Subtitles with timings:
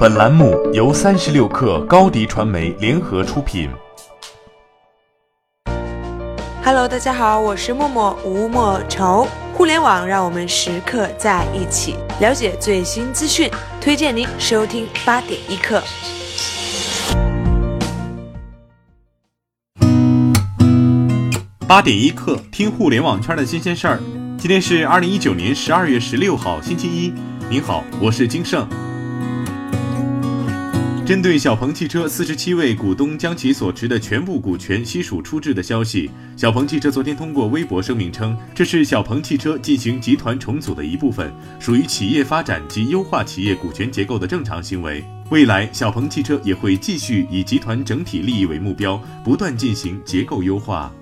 [0.00, 3.68] 本栏目由三十六氪高低传媒联合出品。
[6.64, 9.28] Hello，大家好，我是默默吴莫愁。
[9.52, 15.82] 互联网让我们时刻在一起，了解最新资讯，推荐您收听八点一刻。
[21.68, 24.00] 八点一刻，听互联网圈的新鲜事儿。
[24.38, 27.12] 今天是二零一九年十二月十六号，星期一。
[27.50, 28.66] 您好，我是金盛。
[31.10, 41.28] 针对小鹏汽车四十七位股东将其所持的全部股权悉数出质的消息，小鹏汽车昨天通过微博声明称，这是小鹏汽车进行集团重组的一部分，
[41.58, 45.04] 属于企业发展及优化企业股权结构的正常行为。
[45.30, 50.92] 未来，小鹏汽车也会继续以集团整体利益为目标，不断进行结构优化。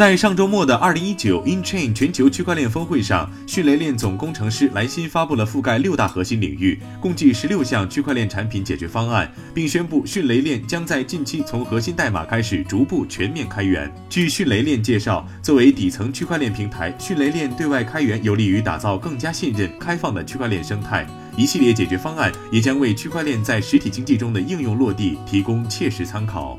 [0.00, 13.94] 在上周末的二零一九 InChain 全球区块链峰会上，迅雷链总工程师莱辛发布了覆盖六大核心领域、共计十六项区块链产品解决方案，并宣布迅雷链将在近期从核心代码开始逐步全面开源。
[14.08, 21.06] 据迅雷链介绍，作为底层区块链平台，迅雷链对外开源有利于打造更加信任、开放的区块链生态。
[21.36, 26.58] 一系列解决方案也将为区块链在实体经济中的应用落地提供切实参考。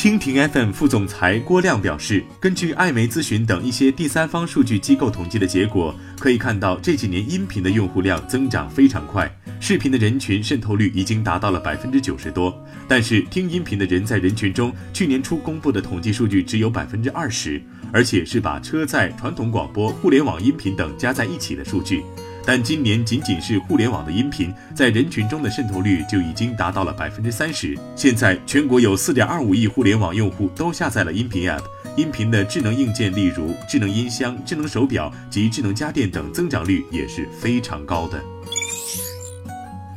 [0.00, 12.58] 蜻蜓 FM 副总裁郭亮表示，根据艾媒咨询等一些第三方数据机构统计的结果，可以看到这几年音频的用户量增长非常快，视频的人群渗透率已经达到了百分之九十多。
[12.88, 17.62] 但是听音频的人在人群中，去年初公布的统计数据只有百分之二十，
[17.92, 22.02] 而且是把车载、传统广播、互联网音频等加在一起的数据。
[22.46, 27.78] 但今年仅仅是互联网的音频，在人群中的渗透率就已经达到了百分之三十。
[27.94, 31.62] 现在全国有四点二五亿互联网用户都下载了音频 App，
[31.96, 38.22] 音频的智能硬件，例如智能音箱、智能手表及智能家电等，增长率也是非常高的。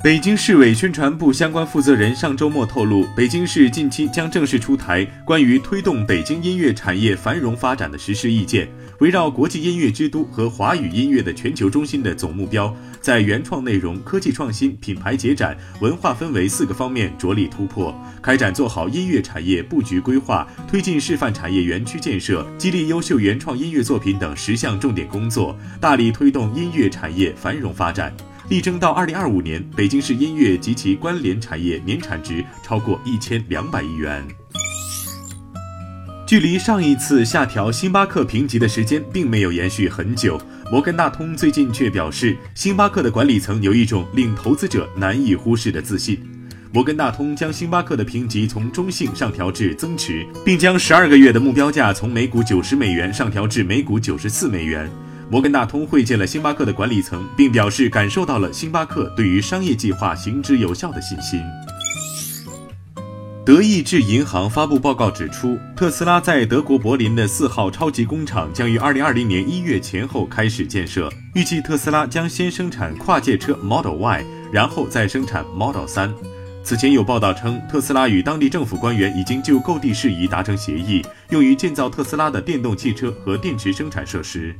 [0.04, 8.68] 北京市委宣传部相关负责人上周末透露，北京市近期将正式出台关于推动北京音乐产业繁荣发展的实施意见。
[9.00, 28.14] 围绕国际音乐之都和华语音乐的全球中心的总目标，在原创内容、科技创新、品牌节展、文化氛围四个方面着力突破，开展做好音乐产业布局规划，推进示范产业园区建设，激励优秀原创音乐作品等十项重点工作，大力推动音乐产业繁荣发展，
[28.54, 34.24] 力争到二零二五年，北京市音乐及其关联产业年产值超过一千两百亿元。
[36.28, 40.40] 距离上一次下调星巴克评级的时间并没有延续很久，
[40.72, 46.22] 摩根大通最近却表示，星巴克的管理层有一种令投资者难以忽视的自信。
[46.72, 54.88] 摩根大通将星巴克的评级从中性上调至增持，并将十二个月的目标价从每股九十美元上调至每股九十四美元。
[55.34, 61.42] 摩根大通会见了星巴克的管理层，并表示感受到了星巴克对于商业计划行之有效的信心。
[63.44, 71.12] 德意志银行发布报告指出，特斯拉在德国柏林的四号超级工厂将于二零二零年一月前后开始建设。
[71.34, 76.14] 预计特斯拉将先生产跨界车 Model Y，然后再生产 Model 三。
[76.64, 81.02] 此前有报道称，特斯拉与当地政府官员已经就购地事宜达成协议，
[81.32, 84.56] 用于建造特斯拉的电动汽车和电池生产设施。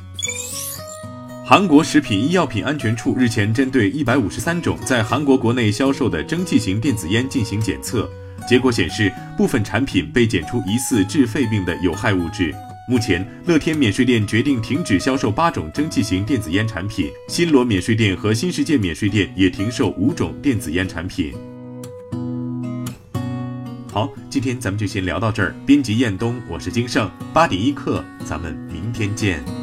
[1.46, 8.10] 韩国食品医药品安全处日前针对一百五十三种在韩国国内销售的蒸汽型电子烟进行检测。
[8.48, 12.54] 结果显示，部分产品被检出疑似致肺病的有害物质。
[12.90, 21.34] 目前，乐天免税店决定停止销售八种蒸汽型电子烟产品，新罗免税店和新世界免税店也停售五种电子烟产品。
[23.92, 25.56] 好，今天咱们就先聊到这儿。
[25.66, 29.63] 编辑：彦东，我是金盛，八点一刻，咱们明天见。